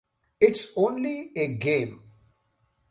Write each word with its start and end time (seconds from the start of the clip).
It's 0.41 0.71
only 0.75 1.31
a 1.37 1.57
game! 1.57 2.01